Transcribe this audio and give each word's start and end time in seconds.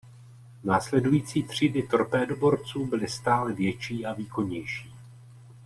Následující 0.63 1.43
třídy 1.43 1.83
torpédoborců 1.83 2.85
byly 2.87 3.07
stále 3.07 3.53
větší 3.53 4.05
a 4.05 4.13
výkonnější. 4.13 4.93